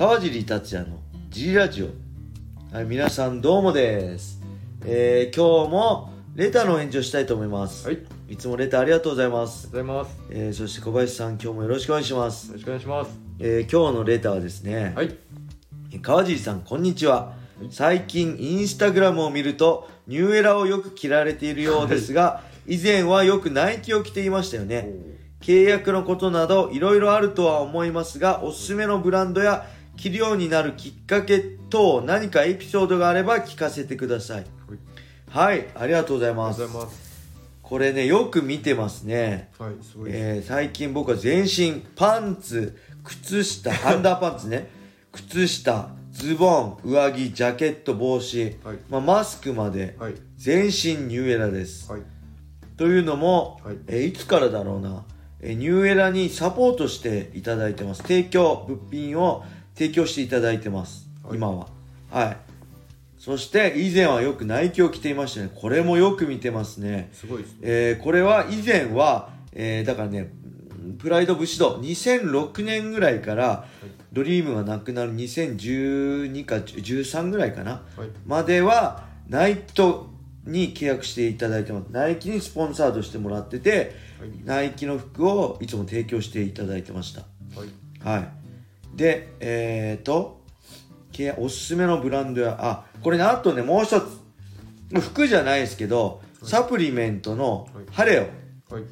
[0.00, 0.96] 川尻達也の
[1.28, 1.88] G ラジオ。
[2.74, 4.40] はい皆さんどうもです。
[4.86, 7.86] えー、今日もレターの返事をしたいと思います。
[7.86, 9.66] はい、ありいつもレターありがとうございます。
[9.66, 10.18] がとうございます。
[10.30, 12.46] えー、そして小林さん今日もよろしくお願いします。
[12.46, 13.10] よろしくお願いします。
[13.40, 15.18] えー、今日のレターはですね、はい、
[16.00, 17.34] 川尻さんこんにちは。
[17.68, 24.94] 最近インスタグラムを見るとニューエラをよく着られているようですが以前はよくナイキを着ていましたよね。
[25.42, 34.46] 契約のことなどいろいろあるとは思いますがおすすめのブランドや着るようになるきっかけ等何かエピソードがあれば聞かせてください。
[35.28, 35.68] はい。
[35.74, 36.58] ありがとうございます。
[36.58, 37.10] とうございます。
[37.62, 39.50] これねよく見てますね。
[39.58, 40.24] はい、すごいです。
[40.24, 44.68] えー最近僕は全身パンツ靴下 アンダーパンツね。
[45.12, 48.78] 靴下ズボン上着ジャケット帽子、はい。
[48.88, 52.02] まあ、マスクまではい、全身ニューエラです、はい、
[52.76, 53.76] というのも、はい。
[53.86, 55.04] えーいつからだろうな、
[55.40, 58.02] えーニューエラにサポートしていただいてます。
[58.02, 59.44] 提供物品を
[59.80, 61.36] 提供していただいてます、はい。
[61.36, 61.66] 今は。
[62.10, 62.36] はい。
[63.18, 65.50] そして以前はよくナイキを着ていましたね。
[65.54, 67.08] これもよく見てますね。
[67.14, 67.58] すごいですね。
[67.62, 70.30] えーこれは以前は、えーだからね
[70.98, 73.66] プライド武士道2006年ぐらいから
[74.12, 77.82] ドリームがなくなる2012か13ぐらいかな。
[77.96, 80.10] はい、まではナイキと
[80.44, 81.86] に契約していただいてます。
[81.90, 87.22] ナイキにスポンサードしてもらっててはい、ナイキの服をいつも提供していただいてました。
[87.58, 88.39] はい、はい
[88.94, 90.40] でえっ、ー、と
[91.36, 94.20] おすすめのブランドやあこれねあとねもう一つ。
[95.00, 97.84] 服じゃないですけどサプリメントのはい。
[97.90, 98.18] ハレ
[98.70, 98.74] オ。
[98.74, 98.84] はい、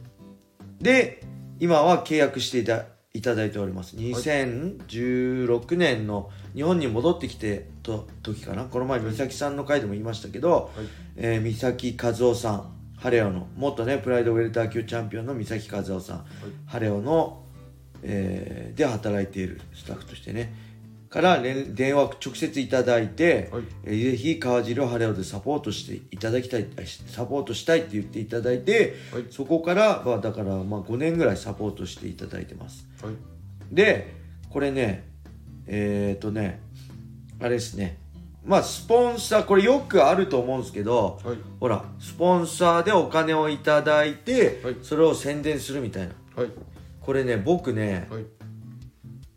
[0.81, 1.25] で
[1.59, 3.97] 今は契約していたいただいております。
[3.97, 8.65] 2016年の日本に戻ってきてと時かな。
[8.67, 16.25] この前美咲さんの回でも言いましたけど、はい、えー、美咲和夫さんハレオの元ねプライドウェルター級チャンピオンの美咲和夫さん、
[16.67, 17.45] ハレオの、
[18.03, 20.69] えーで働いているスタッフとしてね。
[21.11, 23.63] から連電話直接いただいて、はい。
[23.85, 29.25] えーぜひ川尻をハレオでサポートしていただきたいあサポートしたいって言っていただいて、はい。
[29.31, 32.87] そこからはだからまあ5年ぐらいサポートしていただいてます。
[33.03, 33.15] はい、
[33.73, 34.15] で
[34.51, 35.09] これね
[35.67, 36.61] えっ、ー、とね
[37.41, 37.99] あれですね。
[38.45, 44.77] まあスポンサーこれよくあると思うんですけどはい、ほらスポンサーでお金をいただいて、はい。
[44.83, 46.15] それを宣伝するみたいな。
[46.37, 46.51] はい、
[47.09, 48.27] これね僕ねはい、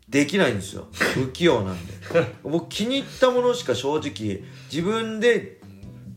[0.06, 0.88] できないんですよ。
[0.92, 1.94] 不器用なんで。
[2.42, 5.58] 僕気に入ったものしか正直自分で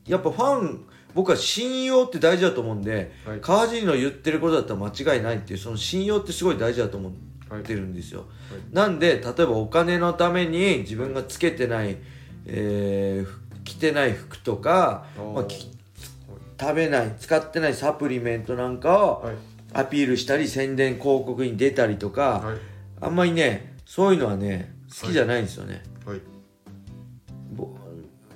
[0.05, 3.39] やっぱファン僕は信用って大事だと思うんで、はい。
[3.39, 8.25] 川尻の言ってることだったら間違いないっていうその信用ってすごい大事だと思ってるんですよ、
[8.73, 11.95] なんで例えばお金のために自分がつけてない、
[12.47, 15.71] えー着てない服とか、まあ、き
[16.59, 19.35] 食べない使ってないサプリメントなんかをはい、
[19.75, 22.57] アピールしたり宣伝広告に出たりとか、はい、
[23.01, 26.21] あんまりねそういうのはね好きじゃないんですよね、はい、
[27.51, 27.67] ぼ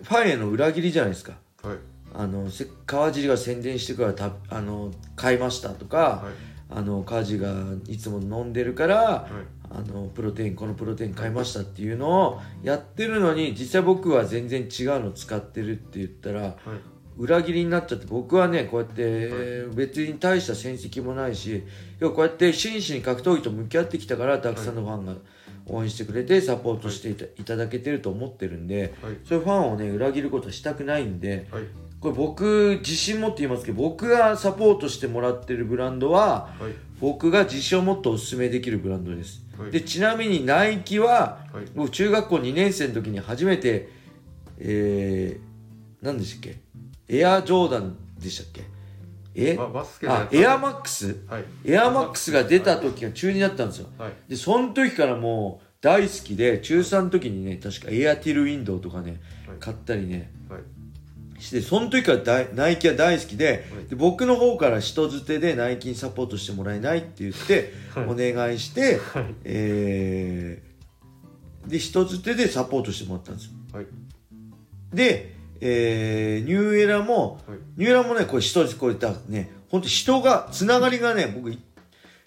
[0.03, 1.33] ファンへの裏切りじゃないですか。
[1.63, 1.78] はい、
[2.13, 7.53] あのせ川尻が宣伝してからたあの買いましたとか、はい、あの川尻が
[7.88, 9.31] いつも飲んでるから、はい、
[9.69, 16.53] あのプロテインこのプロテイン買いましたっていうのをやってるのに実際僕は全然違うの使ってるって言ったらはい、
[17.19, 21.63] 裏切りになっちゃって僕はねこうやって別に大した戦績もないし
[22.00, 25.16] 要はこうやって真摯に格闘技と向き合ってきたからたくさんのファンが
[25.68, 31.63] 応援してくれてサポートしていた,、い、ただけてると思ってるんではい、そういうファンをね裏切ることはしたくないんではい、
[32.00, 39.72] これ僕自信持って言いますけど僕がサポートしてもらってるブランドははい、僕が自信を持っておすすめできるブランドです、はい。
[39.72, 43.90] でちなみにナイキははい、僕中学校2年生の時に初めて
[44.62, 46.59] えー、何でしたっけ？
[47.09, 48.62] エアジョーダンでしたっけ？
[49.36, 49.58] え？
[50.08, 51.18] あエアマックス？
[51.28, 53.88] はい、エアマックスが出た時が中2だったんですよ。
[53.97, 59.58] はい、でその時からもう大好きで中3の時にね確かエアティルウィンドウとかねはい。
[59.59, 60.31] 買ったりね。
[60.50, 63.86] はい、してその時から大ナイキは大好きで,、はい。
[63.90, 68.05] で僕の方から人づてでナイキにサポートしてもらえないって言って、はい。
[68.05, 70.70] お願いして、はい、えー
[71.67, 73.52] で人づてでサポートしてもらったんですよ。
[73.73, 73.85] はい、
[74.91, 81.59] で、えーニューエラもはい、ニューエラもねこれ人こういったね本当人がつながりがね僕い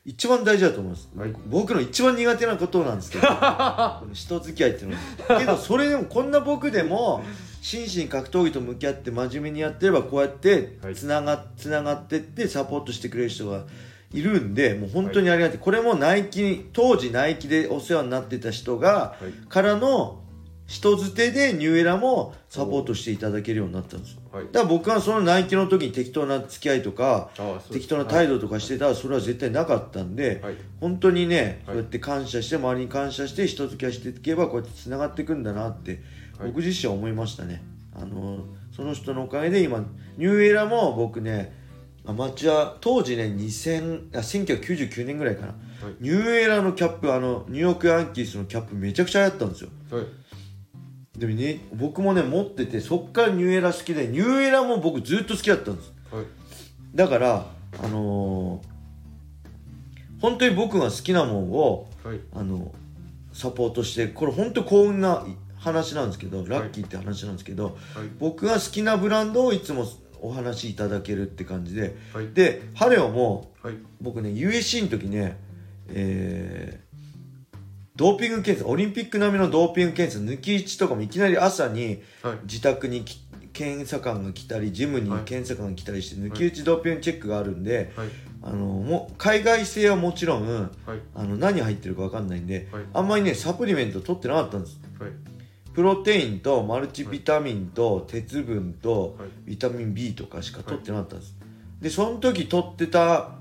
[0.04, 1.34] 一番大事だと思います、はい。
[1.46, 3.28] 僕の一番苦手なことなんですけど
[4.12, 4.96] 人付き合いっていうの
[5.34, 5.40] は。
[5.40, 7.22] けどそれでもこんな僕でも
[7.60, 10.94] 真摯に格闘技と向き合って真面目にやってればこうやってはい。
[10.94, 13.64] つなが,、つながってってサポートしてくれる人が
[14.12, 20.21] いるんでもう本当にありがたい、これもナイキ当時ナイキでお世話になってた人がはい、からの、
[20.66, 24.14] 人づてでニューエラもサポートしていただけるようになったんです。
[24.14, 24.44] よはい。
[24.46, 27.30] だから僕はそのナイキの時に適当な付き合いとか
[27.70, 30.56] 適当な態度とかしてたらそれは絶対なかったんで、はい。
[30.80, 36.00] 本当にね、はいそうやって感謝して周りに感謝して人付き合いしていけばこうやってつながっていくんだなって、
[36.38, 36.48] はい。
[36.48, 37.62] 僕自身は思いましたね。
[37.94, 38.44] あの
[38.74, 39.84] その人のおかげで今
[40.16, 41.52] ニューエラも僕ね
[42.06, 45.56] アマチュア当時ね2000あ1999年ぐらいかな、はい。
[46.00, 49.70] ニューエラのキャップあのニューヨークヤンキースのキャップめちゃくちゃ流行ったんですよ。
[49.90, 50.06] はい
[51.16, 55.92] でもね僕もね持っててそっからニューエラ好きでニューエラも僕ずっと好きだったんです。
[56.10, 56.24] はい。
[56.94, 57.46] だから
[57.82, 58.72] あのー
[60.20, 62.20] 本当に僕が好きなもんをはい。
[62.34, 62.72] あの
[63.32, 65.26] サポートしてこれ本当幸運な
[65.56, 67.74] 話なんですけどラッキーって話なんですけど、はい。
[68.18, 69.84] 僕が好きなブランドをいつも
[70.20, 72.28] お話しいただけるって感じではい。
[72.32, 73.74] でハレオもはい。
[74.00, 75.36] 僕ね USC の時ね
[75.88, 76.91] えー
[77.94, 82.38] ドーピング検査オリンピック並みのドーピング検査抜き打ちとかもいきなり朝にはい。
[82.44, 83.20] 自宅にき
[83.52, 85.24] 検査官が来たりジムにはい。
[85.24, 88.08] 検査官が来たりして抜き打ちドーピングチェックがあるんで、はい。
[88.44, 90.70] あのもう海外製はもちろんはい。
[91.14, 92.84] あの何入ってるか分かんないんで、はい。
[92.94, 94.80] あんまりねサプリメント取ってなかったんです。
[94.98, 95.10] はい。
[95.74, 99.28] プロテインとマルチビタミンと鉄分とはい。
[99.44, 101.36] ビタミン B とかしか取ってなかったんです、
[101.80, 103.32] でその時取ってた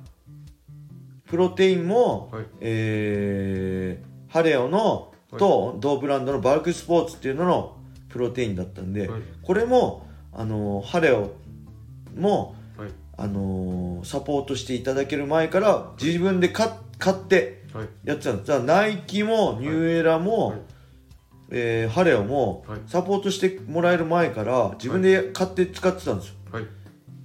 [1.26, 2.46] プロテインも、はい。
[2.60, 7.78] えーハレオのと同ブランドのバルクスポーツっていうのの
[8.10, 9.22] プロテインだったんで、はい。
[9.42, 11.32] これもあのハレオ
[12.16, 12.90] もはい。
[13.18, 17.88] あのサポートしていただける前から自分で買買ってはい。
[18.06, 18.48] やってたんです。
[18.48, 20.60] だからナイキもニューエラも、はい。
[21.52, 22.80] えーハレオもはい。
[22.88, 26.36] サポートしてもらえる前から自分で買って使ってたんですよ。
[26.52, 26.66] はい。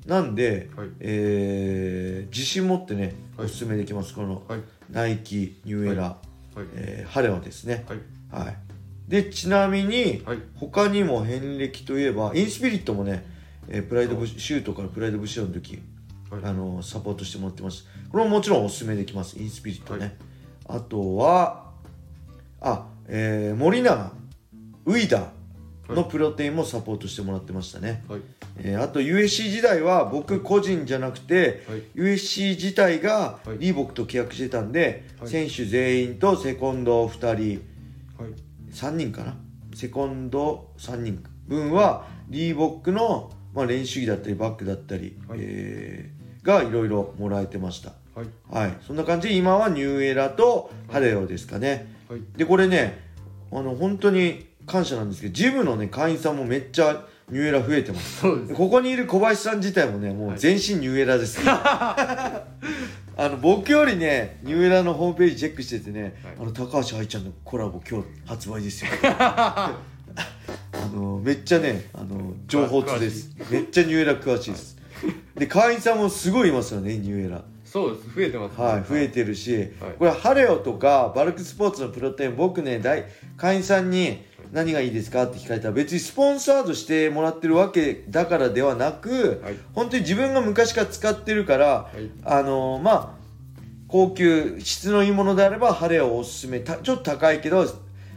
[0.06, 0.88] なんで、はい。
[1.00, 3.46] えー自信持ってねはい。
[3.46, 4.12] おすすめできます。
[4.14, 4.60] このはい。
[4.90, 6.16] ナイキニューエラ、
[6.56, 6.66] はい。
[6.74, 7.84] えーハレオですね。
[7.88, 7.94] は
[8.40, 8.44] い。
[8.44, 8.56] はい。
[9.08, 10.38] でちなみにはい。
[10.56, 13.24] 他にも遍歴といえばインスピリットもね、
[13.68, 15.80] えープライドブシシュートからプライドブシューの時
[16.30, 16.44] はい。
[16.44, 17.86] あのサポートしてもらってます。
[18.10, 19.38] これももちろんおすすめできます。
[19.38, 20.16] インスピリットね、
[20.66, 21.70] あとは
[22.60, 24.12] あ、えー森永
[24.86, 25.28] ウイダー
[25.88, 28.20] のプロテインもサポートしてもらってましたね、はい。
[28.58, 31.82] えーあと USC 時代は僕個人じゃなくて、はい。
[31.94, 33.58] USC 自体がはい。
[33.58, 35.28] リーボックと契約してたんで、はい。
[35.28, 37.24] 選手全員とセコンド2人
[38.22, 38.32] はい。
[38.72, 39.36] 3人かな？
[39.74, 45.38] セコンド3人分はリーボックの、まあ、練習着だったりバッグだったり、はい。
[45.42, 46.16] えー
[46.46, 47.92] がいろいろもらえてました。
[48.14, 48.28] はい。
[48.48, 48.78] はい。
[48.86, 52.20] そんな感じで今はニューエラとハレオですかね、はい。
[52.36, 53.04] でこれね
[53.50, 58.20] あの本当に感謝なんですけどジムのね会員さんもめっちゃニューエラ増えてます。
[58.20, 58.54] そうです。
[58.54, 62.44] ここにいる小林さん自体もねもう全身ニューエラです、 あ
[63.18, 66.12] の僕よりねニューエラのホームページチェックしててね、はい。
[66.40, 68.90] あの高橋愛ちゃんのコラボ今日発売ですよ。
[69.02, 69.74] あ
[70.94, 73.30] のめっちゃねあの情報通です。
[73.50, 74.76] めっちゃニューエラ詳しいです。
[75.34, 77.42] で会員さんもすごいいますよねニューエラ。
[77.64, 78.14] そうです。
[78.14, 78.64] 増えてますね。
[78.64, 79.68] はい、増えてるし、はい。
[79.98, 83.04] これハレオとかバルクスポーツのプロテイン僕ね大
[83.36, 85.24] 会員さんに何がいいですか？
[85.24, 89.56] って聞かれたら別にスポンサードしてもらってるわけだからではなく、はい。
[89.74, 92.10] 本当に自分が昔から使ってるから、はい。
[92.24, 93.16] あのまあ
[93.88, 97.64] 高級質のいいものであればハレオをおすすめたちょっと高いけど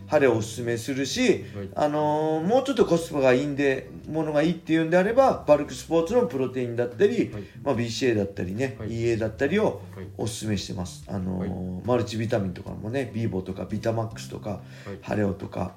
[0.07, 1.69] ハレオをおすすめするし、はい。
[1.75, 7.43] あのもうちょっとコスパがいいんでものがいいっていうんであればバルクスポーツのプロテインだったり、はい。
[7.61, 8.89] まあ、BCA だったりね、はい。
[8.91, 10.07] EA だったりをはい。
[10.17, 14.59] おすすめしてます、あのマルチビタミンとかもねビーボとかビタマックスとか、はい。
[15.01, 15.73] ハレオとか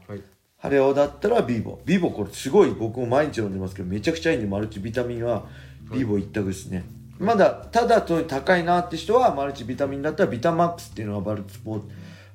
[0.63, 5.45] はいハレオだったらビーボビーボこれすごい僕も毎日飲んでますけどめちゃくちゃいいんでマルチビタミンは
[5.93, 6.85] ビーボ一択ですね、
[7.19, 11.87] まだただと高いなって人はマルチビタミンだったらビタマックスっていうのはバルクスポーツ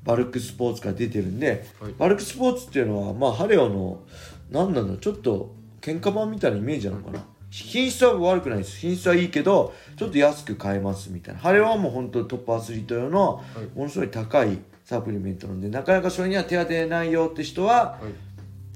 [0.07, 1.93] バルクスポーツから出てるんで、はい。
[1.97, 3.99] バルクスポーツっていうのはまあハレオの
[4.49, 7.25] 何なんだちょっと喧嘩版みたいなイメージなのかな。
[7.49, 8.77] 品質は悪くないです。
[8.77, 11.41] 品質はいいけどちょっと安く買えますみたいな。
[11.41, 13.77] ハレオはもう本当トップアスリート用のはい。
[13.77, 18.13] ものすごい高いサプリメントなんでなかなかそれには手が出ないよって人ははい。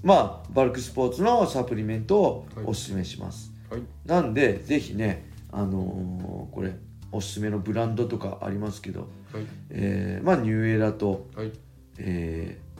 [0.03, 3.81] まあバルクスポーツのサプリメントをおすすめします、はい。
[4.05, 6.75] なんでぜひねあのーこれ
[7.13, 9.45] おすすめのブランドとかありますけど、はい。
[9.69, 11.51] えーまあニューエラとはい。
[11.97, 12.71] えー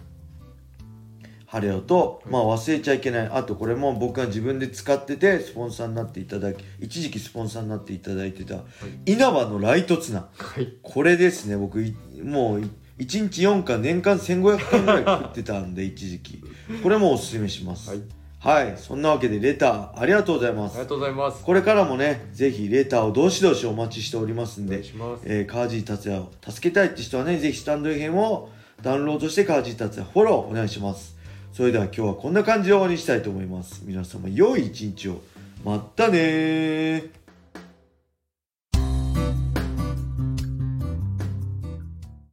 [1.46, 3.28] ハレオと、まあ忘れちゃいけない。
[3.28, 8.62] あとこれも僕が自分で使っててスポンサーになっていただき一時期スポンサーになっていただいてた、
[9.06, 10.30] 稲葉のライトツナ。
[10.38, 10.74] はい。
[10.82, 12.62] これですね僕いもう
[13.02, 16.40] 1日4巻年間1500巻ぐらい食ってたんで 一時期。
[16.84, 17.90] これもおすすめします。
[17.90, 18.02] はい。
[18.40, 20.74] はい、そんなわけでレターありがとうございます。
[20.74, 21.44] ありがとうございます。
[21.44, 25.24] これからもねぜひレターをどしどしお待ちしておりますんおで願いします。
[25.26, 28.50] えー、川尻達也を助けたいって人はね、ぜひスタンド FM を
[28.82, 31.16] ダウンロードして川尻達也フォローお願いします。
[31.54, 33.82] それでは今日はこんな感じで終わりにしたいと思います。
[33.86, 35.22] 皆様良い一日を。
[35.64, 37.21] まったねー